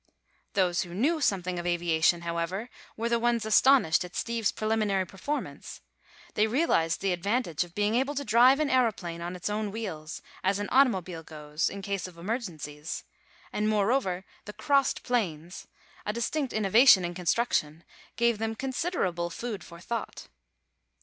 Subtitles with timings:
[0.53, 5.81] Those who knew something of aviation, however, were the ones astonished at Steve's preliminary performance.
[6.33, 10.23] They realized the advantage of being able to drive an aëroplane on its own wheels,
[10.43, 13.03] as an automobile goes, in case of emergencies,
[13.53, 20.29] and moreover the "crossed planes"—a distinct innovation in construction—gave them considerable food for thought.